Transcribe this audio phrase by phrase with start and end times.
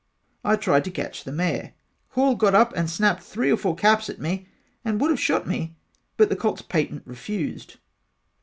[0.43, 1.75] I tried to catch the mare.
[2.13, 4.47] Hall got up and snapped three or four caps at me
[4.83, 5.75] and would have shot me
[6.17, 7.75] but the colts patent refused.